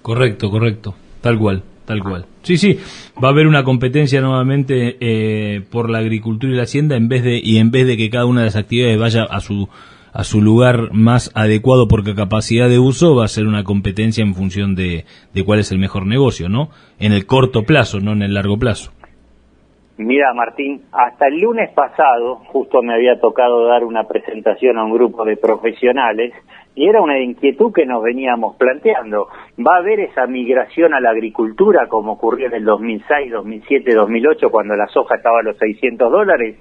Correcto, 0.02 0.50
correcto, 0.50 0.94
tal 1.22 1.38
cual. 1.40 1.64
Tal 1.86 2.04
cual. 2.04 2.26
Sí, 2.44 2.58
sí, 2.58 2.80
va 3.22 3.30
a 3.30 3.32
haber 3.32 3.48
una 3.48 3.64
competencia 3.64 4.22
nuevamente 4.22 4.98
eh, 5.02 5.62
por 5.72 5.90
la 5.90 5.98
agricultura 5.98 6.54
y 6.54 6.56
la 6.56 6.64
hacienda 6.64 6.96
en 6.96 7.10
vez 7.10 7.24
de 7.24 7.38
y 7.44 7.58
en 7.58 7.72
vez 7.72 7.86
de 7.86 7.98
que 7.98 8.10
cada 8.10 8.26
una 8.28 8.42
de 8.42 8.46
las 8.46 8.56
actividades 8.56 9.00
vaya 9.00 9.24
a 9.24 9.42
su 9.42 9.68
a 10.14 10.24
su 10.24 10.42
lugar 10.42 10.92
más 10.92 11.32
adecuado 11.36 11.88
por 11.88 12.04
capacidad 12.16 12.70
de 12.70 12.80
uso, 12.80 13.16
va 13.16 13.26
a 13.26 13.30
ser 13.30 13.48
una 13.48 13.64
competencia 13.64 14.24
en 14.24 14.34
función 14.34 14.76
de, 14.76 15.06
de 15.34 15.46
cuál 15.46 15.60
es 15.60 15.72
el 15.72 15.80
mejor 15.80 16.06
negocio, 16.06 16.50
¿no? 16.50 16.70
En 17.00 17.14
el 17.14 17.26
corto 17.26 17.64
plazo, 17.64 18.00
no 18.00 18.12
en 18.12 18.22
el 18.22 18.34
largo 18.34 18.58
plazo. 18.58 18.92
Mira, 19.98 20.34
Martín, 20.34 20.82
hasta 20.92 21.28
el 21.28 21.40
lunes 21.42 21.70
pasado, 21.74 22.38
justo 22.48 22.82
me 22.82 22.96
había 22.96 23.20
tocado 23.20 23.68
dar 23.68 23.84
una 23.84 24.06
presentación 24.06 24.80
a 24.80 24.86
un 24.86 24.94
grupo 24.94 25.24
de 25.26 25.38
profesionales 25.38 26.34
y 26.74 26.88
era 26.88 27.02
una 27.02 27.20
inquietud 27.20 27.72
que 27.72 27.86
nos 27.86 28.02
veníamos 28.02 28.56
planteando. 28.56 29.28
¿Va 29.60 29.76
a 29.76 29.80
haber 29.80 30.00
esa 30.00 30.26
migración 30.26 30.96
a 30.96 31.02
la 31.02 31.12
agricultura 31.12 31.88
como 31.88 32.14
ocurrió 32.14 32.48
en 32.48 32.54
el 32.54 32.66
2006, 32.66 33.32
2007, 33.32 33.94
2008 33.94 34.50
cuando 34.50 34.76
la 34.76 34.88
soja 34.88 35.18
estaba 35.18 35.42
a 35.42 35.44
los 35.44 35.58
600 35.58 36.12
dólares? 36.12 36.58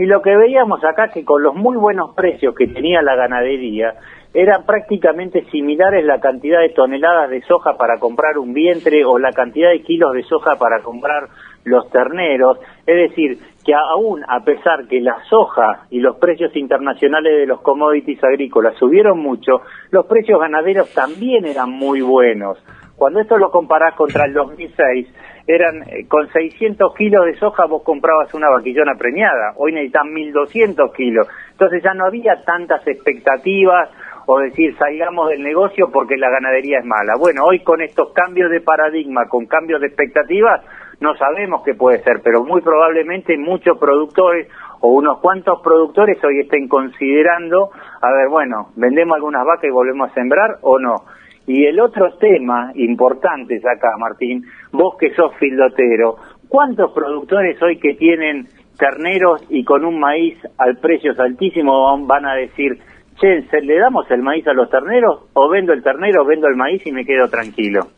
Y 0.00 0.06
lo 0.06 0.22
que 0.22 0.34
veíamos 0.34 0.82
acá 0.82 1.08
que 1.08 1.26
con 1.26 1.42
los 1.42 1.54
muy 1.54 1.76
buenos 1.76 2.14
precios 2.14 2.54
que 2.54 2.66
tenía 2.66 3.02
la 3.02 3.16
ganadería, 3.16 3.96
eran 4.32 4.64
prácticamente 4.64 5.44
similares 5.50 6.06
la 6.06 6.20
cantidad 6.20 6.60
de 6.60 6.70
toneladas 6.70 7.28
de 7.28 7.42
soja 7.42 7.76
para 7.76 7.98
comprar 7.98 8.38
un 8.38 8.54
vientre 8.54 9.04
o 9.04 9.18
la 9.18 9.30
cantidad 9.32 9.68
de 9.68 9.82
kilos 9.82 10.14
de 10.14 10.22
soja 10.22 10.56
para 10.56 10.80
comprar 10.80 11.28
los 11.64 11.90
terneros. 11.90 12.58
Es 12.86 13.10
decir, 13.10 13.40
que 13.62 13.74
aún 13.74 14.24
a 14.26 14.42
pesar 14.42 14.88
que 14.88 15.02
la 15.02 15.22
soja 15.28 15.82
y 15.90 16.00
los 16.00 16.16
precios 16.16 16.56
internacionales 16.56 17.36
de 17.36 17.46
los 17.46 17.60
commodities 17.60 18.24
agrícolas 18.24 18.76
subieron 18.78 19.18
mucho, 19.18 19.60
los 19.90 20.06
precios 20.06 20.40
ganaderos 20.40 20.94
también 20.94 21.44
eran 21.44 21.72
muy 21.72 22.00
buenos. 22.00 22.56
Cuando 22.96 23.20
esto 23.20 23.36
lo 23.36 23.50
comparás 23.50 23.94
contra 23.96 24.24
el 24.24 24.32
2006, 24.32 25.08
eran 25.46 25.82
eh, 25.88 26.06
con 26.08 26.28
600 26.28 26.94
kilos 26.94 27.26
de 27.26 27.34
soja 27.36 27.66
vos 27.66 27.82
comprabas 27.82 28.32
una 28.34 28.48
vaquillona 28.48 28.94
preñada, 28.96 29.54
hoy 29.56 29.72
necesitan 29.72 30.12
1200 30.12 30.92
kilos. 30.92 31.28
Entonces 31.52 31.82
ya 31.82 31.94
no 31.94 32.06
había 32.06 32.42
tantas 32.44 32.86
expectativas 32.86 33.90
o 34.26 34.38
decir 34.38 34.76
salgamos 34.76 35.28
del 35.30 35.42
negocio 35.42 35.90
porque 35.92 36.16
la 36.16 36.30
ganadería 36.30 36.78
es 36.78 36.84
mala. 36.84 37.14
Bueno, 37.18 37.44
hoy 37.44 37.60
con 37.60 37.80
estos 37.80 38.12
cambios 38.12 38.50
de 38.50 38.60
paradigma, 38.60 39.26
con 39.28 39.46
cambios 39.46 39.80
de 39.80 39.88
expectativas, 39.88 40.62
no 41.00 41.14
sabemos 41.16 41.62
qué 41.64 41.74
puede 41.74 42.02
ser, 42.02 42.20
pero 42.22 42.44
muy 42.44 42.60
probablemente 42.60 43.36
muchos 43.38 43.78
productores 43.78 44.48
o 44.80 44.88
unos 44.88 45.18
cuantos 45.20 45.60
productores 45.62 46.22
hoy 46.24 46.40
estén 46.40 46.68
considerando, 46.68 47.70
a 48.00 48.12
ver, 48.12 48.28
bueno, 48.28 48.68
vendemos 48.76 49.16
algunas 49.16 49.44
vacas 49.44 49.64
y 49.64 49.70
volvemos 49.70 50.10
a 50.10 50.14
sembrar 50.14 50.58
o 50.62 50.78
no. 50.78 51.04
Y 51.46 51.64
el 51.66 51.80
otro 51.80 52.16
tema 52.18 52.70
importante 52.74 53.56
acá, 53.56 53.96
Martín, 53.98 54.44
vos 54.72 54.94
que 54.98 55.14
sos 55.14 55.34
filotero, 55.38 56.16
¿cuántos 56.48 56.92
productores 56.92 57.60
hoy 57.62 57.78
que 57.78 57.94
tienen 57.94 58.48
terneros 58.78 59.42
y 59.50 59.62
con 59.62 59.84
un 59.84 60.00
maíz 60.00 60.38
al 60.58 60.78
precio 60.78 61.12
altísimo 61.18 61.98
van 62.06 62.26
a 62.26 62.34
decir, 62.34 62.78
che, 63.20 63.44
¿le 63.62 63.78
damos 63.78 64.10
el 64.10 64.22
maíz 64.22 64.46
a 64.46 64.54
los 64.54 64.70
terneros 64.70 65.26
o 65.34 65.48
vendo 65.48 65.72
el 65.72 65.82
ternero, 65.82 66.24
vendo 66.24 66.48
el 66.48 66.56
maíz 66.56 66.82
y 66.86 66.92
me 66.92 67.04
quedo 67.04 67.28
tranquilo? 67.28 67.88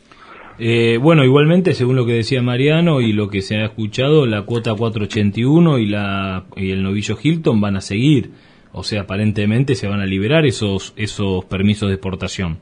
Eh, 0.59 0.99
bueno, 1.01 1.25
igualmente, 1.25 1.73
según 1.75 1.97
lo 1.97 2.05
que 2.05 2.13
decía 2.13 2.43
Mariano 2.43 3.01
y 3.01 3.13
lo 3.13 3.29
que 3.29 3.41
se 3.41 3.57
ha 3.57 3.65
escuchado, 3.65 4.27
la 4.27 4.43
cuota 4.43 4.75
481 4.75 5.79
y, 5.79 5.87
la, 5.87 6.45
y 6.57 6.73
el 6.73 6.83
novillo 6.83 7.17
Hilton 7.21 7.61
van 7.61 7.77
a 7.77 7.81
seguir. 7.81 8.31
O 8.73 8.83
sea, 8.83 9.03
aparentemente 9.03 9.75
se 9.75 9.87
van 9.87 10.01
a 10.01 10.07
liberar 10.07 10.47
esos, 10.47 10.95
esos 10.97 11.45
permisos 11.45 11.89
de 11.89 11.95
exportación. 11.95 12.59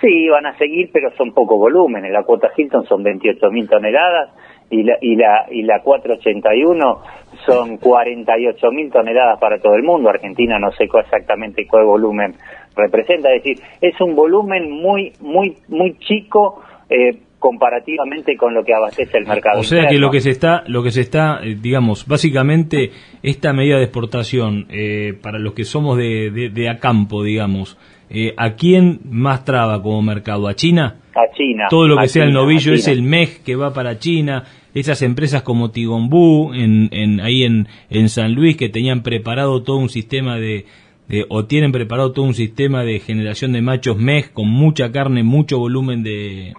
Sí, 0.00 0.28
van 0.28 0.46
a 0.46 0.56
seguir, 0.56 0.90
pero 0.92 1.10
son 1.16 1.32
poco 1.32 1.58
volumen. 1.58 2.10
La 2.10 2.22
cuota 2.22 2.50
Hilton 2.56 2.86
son 2.86 3.02
28 3.02 3.50
mil 3.50 3.68
toneladas 3.68 4.30
y 4.70 4.82
la, 4.82 4.96
y 5.00 5.16
la, 5.16 5.46
y 5.50 5.62
la 5.62 5.82
481 5.82 7.02
son 7.44 7.76
48 7.76 8.70
mil 8.70 8.90
toneladas 8.90 9.38
para 9.38 9.58
todo 9.58 9.74
el 9.74 9.82
mundo. 9.82 10.08
Argentina 10.08 10.58
no 10.58 10.72
sé 10.72 10.84
exactamente 10.84 11.66
cuál 11.66 11.84
volumen 11.84 12.34
representa, 12.74 13.32
es 13.34 13.42
decir, 13.42 13.64
es 13.80 14.00
un 14.00 14.14
volumen 14.14 14.70
muy, 14.70 15.12
muy, 15.20 15.56
muy 15.68 15.98
chico. 15.98 16.62
Eh, 16.88 17.18
comparativamente 17.38 18.36
con 18.36 18.52
lo 18.52 18.62
que 18.62 18.74
abastece 18.74 19.16
el 19.16 19.26
mercado. 19.26 19.60
O 19.60 19.64
sea 19.64 19.86
que 19.86 19.98
lo 19.98 20.10
que 20.10 20.20
se 20.20 20.28
está, 20.28 20.62
lo 20.66 20.82
que 20.82 20.90
se 20.90 21.00
está, 21.00 21.40
eh, 21.42 21.56
digamos, 21.58 22.06
básicamente 22.06 22.90
esta 23.22 23.54
medida 23.54 23.78
de 23.78 23.84
exportación 23.84 24.66
eh, 24.68 25.14
para 25.22 25.38
los 25.38 25.54
que 25.54 25.64
somos 25.64 25.96
de, 25.96 26.30
de, 26.30 26.50
de 26.50 26.68
a 26.68 26.78
campo, 26.78 27.24
digamos, 27.24 27.78
eh, 28.10 28.34
¿a 28.36 28.54
quién 28.54 29.00
más 29.08 29.44
traba 29.44 29.80
como 29.82 30.02
mercado? 30.02 30.48
¿A 30.48 30.54
China? 30.54 30.96
A 31.14 31.32
China. 31.34 31.66
Todo 31.70 31.86
lo 31.86 31.96
que 31.96 32.08
sea 32.08 32.24
el 32.24 32.32
novillo 32.32 32.74
es 32.74 32.88
el 32.88 33.02
MEG 33.02 33.42
que 33.44 33.56
va 33.56 33.72
para 33.72 33.98
China. 33.98 34.44
Esas 34.74 35.02
empresas 35.02 35.42
como 35.42 35.70
Tigombú, 35.70 36.52
en, 36.52 36.88
en, 36.92 37.20
ahí 37.20 37.44
en, 37.44 37.68
en 37.88 38.08
San 38.08 38.34
Luis, 38.34 38.56
que 38.56 38.68
tenían 38.68 39.02
preparado 39.02 39.62
todo 39.62 39.76
un 39.78 39.88
sistema 39.88 40.38
de, 40.38 40.66
de, 41.08 41.24
o 41.28 41.44
tienen 41.44 41.72
preparado 41.72 42.12
todo 42.12 42.24
un 42.24 42.34
sistema 42.34 42.84
de 42.84 43.00
generación 43.00 43.52
de 43.52 43.62
machos 43.62 43.96
MEG 43.96 44.32
con 44.32 44.48
mucha 44.48 44.92
carne, 44.92 45.22
mucho 45.22 45.58
volumen 45.58 46.02
de, 46.02 46.54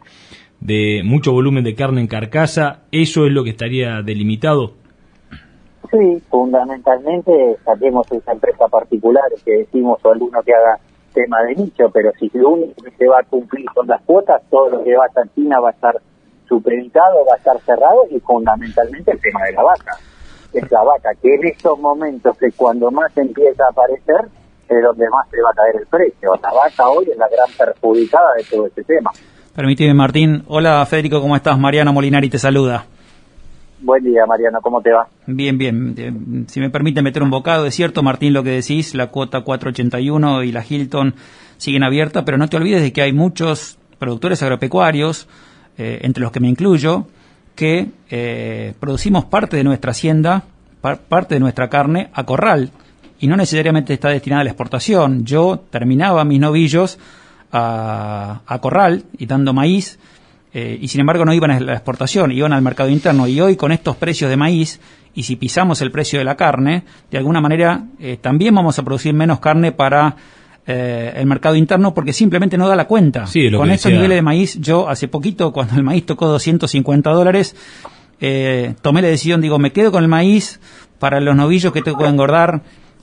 de 0.62 1.02
mucho 1.04 1.34
volumen 1.34 1.64
de 1.64 1.76
carne 1.76 2.02
en 2.02 2.08
carcasa, 2.08 2.84
¿eso 2.92 3.26
es 3.26 3.34
lo 3.34 3.44
que 3.44 3.50
estaría 3.50 4.02
delimitado? 4.02 4.74
Sí, 5.90 6.22
fundamentalmente 6.30 7.58
saquemos 7.66 8.10
esa 8.12 8.32
empresa 8.32 8.68
particular 8.68 9.24
que 9.44 9.52
decimos 9.52 10.00
o 10.04 10.12
alguno 10.12 10.42
que 10.44 10.54
haga 10.54 10.80
tema 11.14 11.42
de 11.44 11.56
nicho, 11.56 11.90
pero 11.92 12.12
si 12.20 12.30
lo 12.34 12.50
único 12.50 12.82
que 12.84 12.92
se 12.92 13.08
va 13.08 13.20
a 13.20 13.24
cumplir 13.24 13.66
con 13.74 13.88
las 13.88 14.02
cuotas, 14.02 14.42
todo 14.50 14.70
lo 14.70 14.84
que 14.84 14.96
va 14.96 15.06
a 15.06 15.36
China 15.36 15.60
va 15.60 15.70
a 15.70 15.72
estar 15.72 15.96
supeditado, 16.48 17.26
va 17.26 17.36
a 17.36 17.38
estar 17.38 17.60
cerrado 17.62 18.06
y 18.10 18.20
fundamentalmente 18.20 19.12
el 19.12 19.20
tema 19.20 19.44
de 19.46 19.54
la 19.54 19.64
vaca. 19.64 19.98
Es 20.54 20.70
la 20.70 20.84
vaca 20.84 21.10
que 21.22 21.36
en 21.36 21.48
estos 21.48 21.80
momentos 21.80 22.38
que 22.38 22.52
cuando 22.52 22.92
más 22.92 23.16
empieza 23.18 23.66
a 23.66 23.70
aparecer 23.70 24.28
es 24.68 24.84
donde 24.84 25.10
más 25.10 25.28
se 25.30 25.42
va 25.42 25.50
a 25.50 25.54
caer 25.54 25.76
el 25.78 25.88
precio. 25.88 26.34
La 26.42 26.54
vaca 26.54 26.90
hoy 26.90 27.10
es 27.10 27.18
la 27.18 27.28
gran 27.28 27.50
perjudicada 27.58 28.34
de 28.36 28.44
todo 28.44 28.68
este 28.68 28.84
tema. 28.84 29.12
Permíteme, 29.56 29.94
Martín. 29.94 30.44
Hola, 30.48 30.86
Federico, 30.86 31.22
¿cómo 31.22 31.36
estás? 31.36 31.58
Mariano 31.58 31.94
Molinari 31.94 32.30
te 32.30 32.38
saluda. 32.38 32.86
Buen 33.84 34.04
día, 34.04 34.28
Mariano, 34.28 34.60
¿cómo 34.62 34.80
te 34.82 34.92
va? 34.92 35.08
Bien, 35.26 35.58
bien. 35.58 35.96
Eh, 35.98 36.14
si 36.48 36.60
me 36.60 36.70
permite 36.70 37.02
meter 37.02 37.24
un 37.24 37.32
bocado, 37.32 37.66
es 37.66 37.74
cierto, 37.74 38.04
Martín, 38.04 38.32
lo 38.32 38.44
que 38.44 38.52
decís, 38.52 38.94
la 38.94 39.08
cuota 39.08 39.42
481 39.42 40.44
y 40.44 40.52
la 40.52 40.64
Hilton 40.68 41.16
siguen 41.58 41.84
abiertas, 41.84 42.24
pero 42.24 42.38
no 42.38 42.48
te 42.48 42.58
olvides 42.58 42.84
de 42.84 42.94
que 42.94 43.02
hay 43.02 43.12
muchos 43.12 43.80
productores 43.98 44.44
agropecuarios, 44.44 45.28
eh, 45.80 46.00
entre 46.04 46.22
los 46.22 46.32
que 46.32 46.40
me 46.40 46.48
incluyo, 46.48 47.08
que 47.56 47.90
eh, 48.12 48.76
producimos 48.80 49.26
parte 49.26 49.58
de 49.58 49.64
nuestra 49.64 49.92
hacienda, 49.92 50.44
parte 50.82 51.36
de 51.36 51.40
nuestra 51.40 51.70
carne 51.70 52.12
a 52.14 52.24
corral, 52.24 52.72
y 53.20 53.28
no 53.28 53.36
necesariamente 53.36 53.94
está 53.94 54.10
destinada 54.10 54.42
a 54.42 54.44
la 54.44 54.52
exportación. 54.52 55.26
Yo 55.26 55.64
terminaba 55.72 56.24
mis 56.24 56.40
novillos 56.40 57.00
a, 57.52 58.42
a 58.46 58.60
corral 58.60 59.06
y 59.18 59.26
dando 59.26 59.54
maíz, 59.54 60.00
eh, 60.54 60.78
y 60.82 60.88
sin 60.90 61.02
embargo 61.02 61.24
no 61.24 61.34
iban 61.34 61.52
a 61.52 61.60
la 61.60 61.74
exportación, 61.74 62.32
iban 62.32 62.54
al 62.54 62.62
mercado 62.62 62.90
interno. 62.90 63.28
Y 63.28 63.40
hoy 63.40 63.56
con 63.56 63.72
estos 63.72 63.96
precios 63.96 64.30
de 64.30 64.38
maíz, 64.38 64.82
y 65.14 65.24
si 65.24 65.36
pisamos 65.36 65.82
el 65.82 65.92
precio 65.92 66.20
de 66.20 66.26
la 66.26 66.36
carne, 66.36 66.84
de 67.10 67.18
alguna 67.18 67.42
manera 67.42 67.86
eh, 68.00 68.18
también 68.20 68.54
vamos 68.54 68.78
a 68.78 68.84
producir 68.84 69.14
menos 69.14 69.40
carne 69.40 69.72
para 69.72 70.16
eh, 70.68 71.14
el 71.16 71.26
mercado 71.26 71.56
interno 71.56 71.94
porque 71.94 72.12
simplemente 72.12 72.58
no 72.58 72.68
da 72.68 72.76
la 72.76 72.86
cuenta. 72.86 73.26
con 73.56 73.72
estos 73.72 73.92
niveles 73.92 74.18
de 74.18 74.22
maíz, 74.22 74.60
yo 74.60 74.90
hace 74.90 75.08
poquito, 75.08 75.54
cuando 75.54 75.76
el 75.76 75.84
maíz 75.84 76.06
tocó 76.06 76.28
250 76.28 77.10
dólares, 77.12 77.56
tomé 78.20 79.02
la 79.02 79.08
decisión, 79.08 79.42
digo, 79.42 79.58
me 79.58 79.72
quedo 79.72 79.92
con 79.92 80.04
el 80.04 80.10
maíz 80.10 80.60
para 81.00 81.20
los 81.20 81.36
novillos 81.36 81.74
que 81.74 81.82
tengo 81.82 81.98
que 81.98 82.06
engordar 82.06 82.62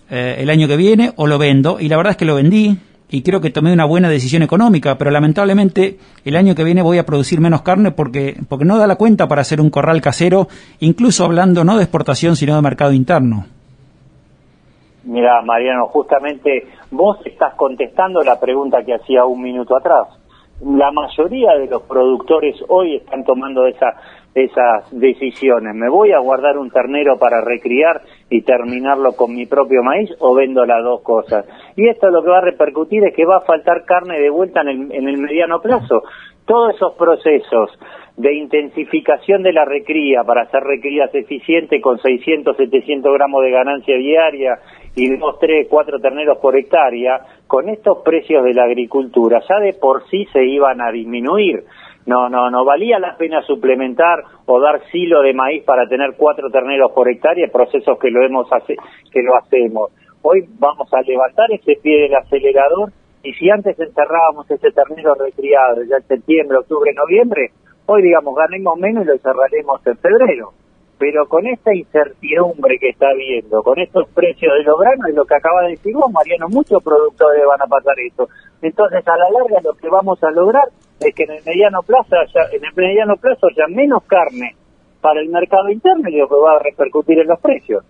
el 0.09 0.49
año 0.49 0.69
que 0.69 0.77
viene 0.77 1.13
o 1.17 1.27
lo 1.27 1.39
vendo. 1.39 1.81
Y 1.81 1.89
la 1.89 1.97
verdad 1.97 2.13
es 2.13 2.17
que 2.17 2.25
lo 2.25 2.37
vendí, 2.37 2.79
y 3.11 3.23
creo 3.23 3.41
que 3.41 3.51
tomé 3.51 3.73
una 3.73 3.87
buena 3.87 4.09
decisión 4.09 4.43
económica, 4.43 4.99
pero 4.99 5.11
lamentablemente 5.11 5.99
el 6.25 6.37
año 6.37 6.55
que 6.55 6.65
viene 6.65 6.83
voy 6.83 6.99
a 6.99 7.07
producir 7.07 7.41
menos 7.41 7.63
carne 7.63 7.91
porque, 7.91 8.37
porque 8.49 8.65
no 8.65 8.79
da 8.79 8.87
la 8.87 8.97
cuenta 8.97 9.29
para 9.29 9.41
hacer 9.41 9.61
un 9.61 9.71
corral 9.71 10.01
casero, 10.01 10.49
incluso 10.81 11.25
hablando 11.25 11.65
no 11.65 11.77
de 11.77 11.85
exportación, 11.85 12.37
sino 12.37 12.55
de 12.55 12.63
mercado 12.63 12.93
interno. 12.93 13.47
Mira, 15.05 15.41
Mariano, 15.41 15.87
justamente 15.87 16.67
vos 16.91 17.19
estás 17.25 17.55
contestando 17.55 18.21
la 18.23 18.39
pregunta 18.39 18.85
que 18.85 18.95
hacía 18.95 19.25
un 19.25 19.41
minuto 19.41 19.75
atrás. 19.75 20.09
La 20.61 20.91
mayoría 20.91 21.55
de 21.55 21.67
los 21.67 21.83
productores 21.83 22.57
hoy 22.69 22.97
están 22.97 23.25
tomando 23.25 23.67
esa 23.67 23.95
esas 24.35 24.91
decisiones. 24.91 25.75
¿Me 25.75 25.89
voy 25.89 26.13
a 26.13 26.19
guardar 26.19 26.59
un 26.59 26.71
ternero 26.71 27.19
para 27.19 27.41
recriar 27.41 28.03
y 28.31 28.43
terminarlo 28.43 29.13
con 29.13 29.35
mi 29.35 29.47
propio 29.47 29.83
maíz 29.83 30.11
o 30.21 30.35
vendo 30.35 30.65
las 30.65 30.83
dos 30.83 31.03
cosas? 31.03 31.47
Y 31.77 31.89
esto 31.89 32.11
lo 32.11 32.23
que 32.23 32.31
va 32.31 32.39
a 32.39 32.43
repercutir 32.43 33.05
es 33.05 33.15
que 33.15 33.25
va 33.25 33.39
a 33.39 33.47
faltar 33.47 33.85
carne 33.85 34.21
de 34.21 34.31
vuelta 34.31 34.61
en 34.63 34.69
el, 34.69 34.93
en 34.93 35.09
el 35.09 35.19
mediano 35.19 35.61
plazo. 35.61 36.03
Todos 36.45 36.75
esos 36.75 36.95
procesos 36.95 37.71
de 38.19 38.35
intensificación 38.35 39.45
de 39.45 39.53
la 39.53 39.65
recría 39.65 40.25
para 40.25 40.43
hacer 40.43 40.63
recrías 40.65 41.15
eficientes 41.15 41.81
con 41.81 41.99
600, 41.99 42.57
700 42.57 43.15
gramos 43.15 43.45
de 43.45 43.51
ganancia 43.53 43.97
diaria 43.97 44.59
y 44.97 45.17
2, 45.17 45.39
3, 45.39 45.69
4 45.71 46.01
terneros 46.01 46.39
por 46.39 46.57
hectárea, 46.57 47.21
con 47.47 47.69
estos 47.69 47.99
precios 48.05 48.43
de 48.45 48.55
la 48.55 48.65
agricultura 48.65 49.41
ya 49.49 49.61
de 49.61 49.75
por 49.75 50.05
sí 50.09 50.27
se 50.33 50.45
iban 50.45 50.81
a 50.81 50.91
disminuir. 50.91 51.65
No, 52.09 52.31
no, 52.31 52.51
no 52.51 52.65
valía 52.65 52.99
la 52.99 53.19
pena 53.19 53.43
suplementar 53.43 54.25
o 54.47 54.59
dar 54.59 54.81
silo 54.91 55.21
de 55.21 55.35
maíz 55.35 55.63
para 55.65 55.87
tener 55.87 56.15
cuatro 56.17 56.49
terneros 56.49 56.91
por 56.93 57.07
hectárea, 57.07 57.53
procesos 57.53 57.99
que 57.99 58.11
lo 58.11 58.25
hemos 58.25 58.51
hace, 58.51 58.77
que 59.13 59.23
lo 59.23 59.37
hacemos. 59.37 59.91
Hoy 60.23 60.49
vamos 60.59 60.89
a 60.95 61.03
levantar 61.03 61.53
ese 61.53 61.79
pie 61.83 62.01
del 62.01 62.15
acelerador 62.15 62.93
y 63.23 63.35
si 63.35 63.51
antes 63.51 63.79
encerrábamos 63.79 64.51
ese 64.51 64.71
ternero 64.71 65.17
recriado 65.17 65.83
ya 65.83 65.97
en 65.97 66.03
septiembre, 66.05 66.57
octubre, 66.57 66.95
noviembre, 66.95 67.51
hoy 67.85 68.01
digamos 68.01 68.35
ganemos 68.37 68.79
menos 68.79 69.05
y 69.05 69.09
lo 69.09 69.19
cerraremos 69.19 69.87
en 69.87 69.99
febrero. 69.99 70.53
Pero 70.99 71.29
con 71.29 71.47
esta 71.47 71.75
incertidumbre 71.75 72.79
que 72.79 72.89
está 72.89 73.11
habiendo, 73.11 73.63
con 73.63 73.79
estos 73.79 74.09
precios 74.15 74.55
de 74.55 74.65
los 74.65 74.81
granos, 74.81 75.11
es 75.11 75.15
lo 75.15 75.27
que 75.27 75.35
acaba 75.35 75.61
de 75.65 75.73
decir 75.73 75.95
vos, 75.95 76.11
Mariano, 76.11 76.49
muchos 76.49 76.83
productores 76.83 77.45
van 77.47 77.61
a 77.61 77.67
pasar 77.67 78.01
eso. 78.01 78.27
Entonces, 78.63 79.07
a 79.07 79.17
la 79.19 79.31
larga, 79.31 79.61
lo 79.63 79.75
que 79.75 79.89
vamos 79.91 80.25
a 80.25 80.31
lograr 80.31 80.65
es 81.01 81.15
que 81.15 81.25
en 81.25 81.31
el 81.31 81.45
mediano 81.45 81.83
plazo 81.83 82.17
haya, 82.17 82.49
en 82.53 82.65
el 82.65 82.73
mediano 82.75 83.17
plazo 83.17 83.47
haya 83.47 83.67
menos 83.69 84.03
carne 84.05 84.57
para 85.01 85.21
el 85.21 85.29
mercado 85.29 85.69
interno 85.71 86.09
y 86.09 86.17
lo 86.17 86.29
que 86.29 86.35
va 86.35 86.57
a 86.57 86.59
repercutir 86.63 87.19
en 87.21 87.29
los 87.29 87.41
precios. 87.41 87.85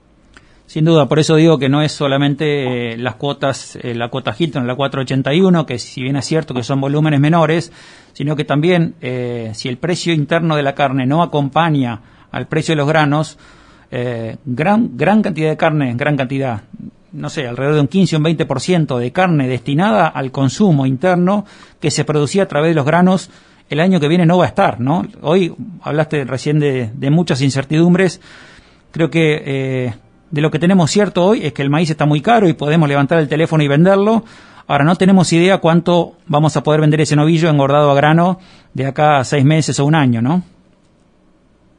Sin 0.67 0.85
duda, 0.85 1.07
por 1.07 1.19
eso 1.19 1.37
digo 1.37 1.59
que 1.59 1.71
no 1.71 1.81
es 1.81 1.93
solamente 1.93 2.93
eh, 2.93 2.99
las 2.99 3.15
cuotas, 3.15 3.77
eh, 3.77 3.95
la 3.95 4.09
cuota 4.09 4.35
Hilton, 4.39 4.67
la 4.67 4.75
481, 4.75 5.65
que 5.65 5.79
si 5.79 6.03
bien 6.03 6.17
es 6.17 6.27
cierto 6.27 6.53
que 6.53 6.63
son 6.63 6.79
volúmenes 6.79 7.21
menores, 7.21 7.73
sino 8.13 8.37
que 8.37 8.45
también 8.45 8.95
eh, 9.01 9.53
si 9.55 9.71
el 9.71 9.79
precio 9.79 10.13
interno 10.13 10.57
de 10.57 10.63
la 10.63 10.75
carne 10.75 11.07
no 11.07 11.23
acompaña 11.23 12.03
al 12.31 12.49
precio 12.49 12.73
de 12.73 12.77
los 12.77 12.87
granos, 12.87 13.39
gran, 13.91 14.99
gran 14.99 15.23
cantidad 15.23 15.49
de 15.49 15.57
carne, 15.57 15.95
gran 15.97 16.19
cantidad, 16.19 16.61
no 17.13 17.31
sé, 17.31 17.47
alrededor 17.47 17.77
de 17.77 17.81
un 17.81 17.89
15 17.89 18.17
o 18.17 18.19
un 18.19 18.25
20% 18.25 18.99
de 18.99 19.13
carne 19.13 19.49
destinada 19.49 20.09
al 20.09 20.31
consumo 20.31 20.87
interno 20.87 21.45
que 21.81 21.91
se 21.91 22.05
producía 22.05 22.45
a 22.45 22.49
través 22.49 22.71
de 22.71 22.75
los 22.75 22.85
granos 22.85 23.31
el 23.71 23.81
año 23.81 24.01
que 24.01 24.09
viene 24.09 24.27
no 24.27 24.39
va 24.39 24.45
a 24.45 24.49
estar, 24.49 24.81
¿no? 24.81 25.05
Hoy 25.21 25.55
hablaste 25.83 26.25
recién 26.25 26.59
de, 26.59 27.11
muchas 27.11 27.43
incertidumbres. 27.43 28.21
Creo 28.93 29.11
que 29.11 29.43
eh, 29.45 29.95
de 30.31 30.41
lo 30.41 30.51
que 30.51 30.59
tenemos 30.59 30.91
cierto 30.91 31.25
hoy 31.25 31.45
es 31.45 31.53
que 31.53 31.63
el 31.63 31.71
maíz 31.71 31.91
está 31.91 32.07
muy 32.07 32.23
caro 32.23 32.49
y 32.49 32.55
podemos 32.55 32.89
levantar 32.89 33.19
el 33.19 33.29
teléfono 33.29 33.63
y 33.63 33.69
venderlo. 33.69 34.25
Ahora 34.67 34.85
no 34.85 34.97
tenemos 34.97 35.33
idea 35.33 35.59
cuánto 35.59 36.15
vamos 36.27 36.57
a 36.57 36.63
poder 36.63 36.81
vender 36.81 37.03
ese 37.03 37.17
novillo 37.17 37.51
engordado 37.51 37.91
a 37.91 37.95
grano 37.95 38.39
de 38.73 38.87
acá 38.87 39.19
a 39.19 39.25
seis 39.25 39.45
meses 39.45 39.79
o 39.81 39.85
un 39.85 39.95
año, 39.95 40.23
¿no? 40.23 40.43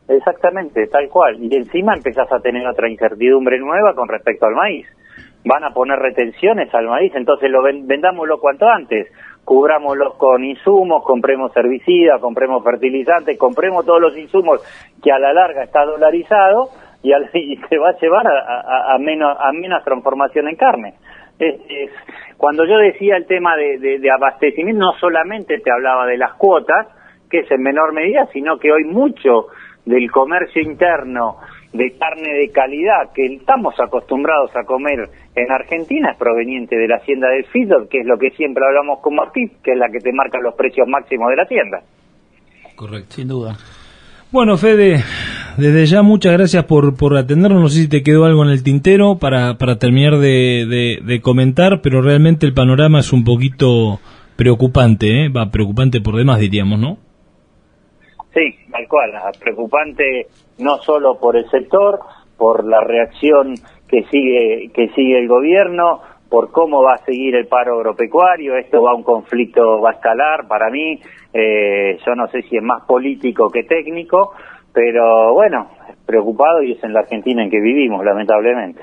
Exactamente, 0.07 0.87
tal 0.87 1.07
cual. 1.07 1.37
Y 1.39 1.55
encima 1.55 1.93
empezás 1.95 2.31
a 2.31 2.39
tener 2.39 2.65
otra 2.67 2.89
incertidumbre 2.89 3.59
nueva 3.59 3.93
con 3.95 4.07
respecto 4.07 4.45
al 4.45 4.55
maíz 4.55 4.87
van 5.49 5.63
a 5.63 5.71
poner 5.71 5.97
retenciones 5.97 6.71
al 6.75 6.85
maíz, 6.85 7.11
entonces 7.15 7.49
lo 7.49 7.63
vendámoslo 7.63 8.39
cuanto 8.39 8.69
antes, 8.69 9.07
cubrámoslo 9.43 10.13
con 10.13 10.43
insumos, 10.43 11.03
compremos 11.03 11.51
herbicidas, 11.57 12.21
compremos 12.21 12.63
fertilizantes, 12.63 13.35
compremos 13.35 13.83
todos 13.83 13.99
los 13.99 14.15
insumos 14.15 14.61
que 15.01 15.11
a 15.11 15.17
la 15.17 15.33
larga 15.33 15.63
está 15.63 15.85
dolarizado 15.85 16.69
y, 17.01 17.09
se 17.69 17.77
va 17.79 17.89
a 17.89 17.97
llevar 17.99 18.27
a, 18.27 18.95
menos, 18.99 19.35
a 19.39 19.51
menos 19.51 19.83
transformación 19.83 20.49
en 20.49 20.55
carne. 20.55 20.93
Es, 21.39 21.89
cuando 22.37 22.63
yo 22.65 22.77
decía 22.77 23.17
el 23.17 23.25
tema 23.25 23.55
de, 23.55 23.97
de 23.97 24.11
abastecimiento, 24.11 24.85
no 24.85 24.93
solamente 24.99 25.57
te 25.57 25.71
hablaba 25.71 26.05
de 26.05 26.17
las 26.17 26.35
cuotas, 26.35 26.87
que 27.27 27.39
es 27.39 27.51
en 27.51 27.63
menor 27.63 27.91
medida, 27.91 28.27
sino 28.33 28.59
que 28.59 28.71
hoy 28.71 28.83
mucho 28.83 29.47
del 29.83 30.11
comercio 30.11 30.61
interno 30.61 31.37
de 31.73 31.91
carne 31.97 32.33
de 32.33 32.49
calidad 32.49 33.11
que 33.13 33.25
estamos 33.25 33.75
acostumbrados 33.79 34.55
a 34.55 34.63
comer 34.63 35.09
en 35.35 35.51
Argentina 35.51 36.11
es 36.11 36.17
proveniente 36.17 36.75
de 36.75 36.87
la 36.87 36.97
hacienda 36.97 37.29
del 37.29 37.45
Fido, 37.45 37.87
que 37.87 37.99
es 37.99 38.07
lo 38.07 38.17
que 38.17 38.31
siempre 38.31 38.63
hablamos 38.65 38.99
como 39.01 39.17
Martín, 39.17 39.51
que 39.63 39.73
es 39.73 39.77
la 39.77 39.89
que 39.89 39.99
te 39.99 40.11
marca 40.11 40.39
los 40.39 40.55
precios 40.55 40.87
máximos 40.87 41.29
de 41.29 41.35
la 41.35 41.45
tienda. 41.45 41.81
Correcto, 42.75 43.15
sin 43.15 43.27
duda. 43.27 43.55
Bueno, 44.31 44.57
Fede, 44.57 45.03
desde 45.57 45.85
ya 45.87 46.03
muchas 46.03 46.33
gracias 46.33 46.63
por, 46.65 46.95
por 46.95 47.17
atendernos. 47.17 47.61
No 47.61 47.67
sé 47.67 47.81
si 47.81 47.89
te 47.89 48.03
quedó 48.03 48.25
algo 48.25 48.43
en 48.43 48.51
el 48.51 48.63
tintero 48.63 49.17
para, 49.19 49.57
para 49.57 49.77
terminar 49.77 50.17
de, 50.17 50.99
de, 51.03 51.21
comentar, 51.21 51.81
pero 51.81 52.01
realmente 52.01 52.45
el 52.45 52.53
panorama 52.53 52.99
es 52.99 53.11
un 53.11 53.23
poquito 53.23 53.99
preocupante, 54.35 55.25
¿eh? 55.25 55.29
Va, 55.29 55.49
preocupante 55.49 55.99
por 55.99 56.15
demás, 56.15 56.39
diríamos, 56.39 56.79
¿no? 56.79 56.97
Sí, 58.33 58.55
tal 58.71 58.87
cual, 58.87 59.11
preocupante 59.39 60.27
no 60.59 60.77
solo 60.79 61.19
por 61.19 61.35
el 61.35 61.49
sector, 61.49 61.99
por 62.37 62.65
la 62.65 62.81
reacción 62.81 63.55
que 63.87 64.03
sigue 64.03 64.71
que 64.73 64.89
sigue 64.89 65.19
el 65.19 65.27
gobierno, 65.27 66.01
por 66.29 66.51
cómo 66.51 66.83
va 66.83 66.95
a 66.95 67.05
seguir 67.05 67.35
el 67.35 67.47
paro 67.47 67.75
agropecuario, 67.75 68.55
esto 68.55 68.81
va 68.81 68.91
a 68.91 68.95
un 68.95 69.03
conflicto, 69.03 69.81
va 69.81 69.91
a 69.91 69.93
escalar 69.93 70.47
para 70.47 70.69
mí, 70.69 70.99
eh, 71.33 71.97
yo 72.05 72.15
no 72.15 72.27
sé 72.27 72.43
si 72.43 72.57
es 72.57 72.63
más 72.63 72.83
político 72.85 73.49
que 73.49 73.63
técnico, 73.63 74.33
pero 74.71 75.33
bueno, 75.33 75.71
preocupado 76.05 76.61
y 76.61 76.73
es 76.73 76.83
en 76.83 76.93
la 76.93 77.01
Argentina 77.01 77.43
en 77.43 77.49
que 77.49 77.59
vivimos, 77.59 78.05
lamentablemente. 78.05 78.81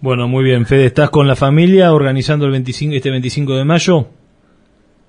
Bueno, 0.00 0.28
muy 0.28 0.44
bien, 0.44 0.66
Fede, 0.66 0.86
¿estás 0.86 1.10
con 1.10 1.26
la 1.26 1.34
familia 1.34 1.92
organizando 1.92 2.44
el 2.44 2.52
25, 2.52 2.94
este 2.94 3.10
25 3.10 3.54
de 3.54 3.64
mayo? 3.64 4.06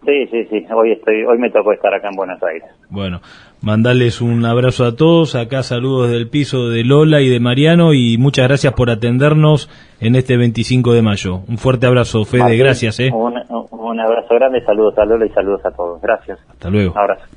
Sí, 0.06 0.26
sí, 0.32 0.46
sí. 0.46 0.66
Hoy 0.74 0.94
estoy, 0.94 1.24
hoy 1.26 1.38
me 1.38 1.50
tocó 1.50 1.74
estar 1.74 1.94
acá 1.94 2.08
en 2.10 2.16
Buenos 2.16 2.42
Aires. 2.42 2.70
Bueno, 2.90 3.20
mandales 3.62 4.22
un 4.22 4.46
abrazo 4.46 4.86
a 4.86 4.96
todos. 4.96 5.36
Acá 5.36 5.64
saludos 5.64 6.10
del 6.10 6.30
piso 6.30 6.70
de 6.70 6.84
Lola 6.84 7.22
y 7.22 7.30
de 7.30 7.40
Mariano 7.40 7.94
y 7.94 8.18
muchas 8.18 8.48
gracias 8.48 8.74
por 8.74 8.90
atendernos 8.90 9.70
en 10.00 10.16
este 10.16 10.38
25 10.38 10.94
de 10.94 11.02
mayo. 11.02 11.42
Un 11.48 11.58
fuerte 11.58 11.88
abrazo, 11.88 12.26
Fede. 12.26 12.58
gracias, 12.58 13.00
eh. 13.00 13.12
Un, 13.14 13.36
un 13.72 14.00
abrazo 14.00 14.36
grande, 14.36 14.64
saludos 14.66 14.98
a 14.98 15.06
Lola 15.06 15.26
y 15.26 15.30
saludos 15.30 15.66
a 15.66 15.72
todos. 15.72 16.02
Gracias. 16.02 16.40
Hasta 16.50 16.70
luego. 16.70 16.92
Un 16.92 17.00
abrazo. 17.00 17.37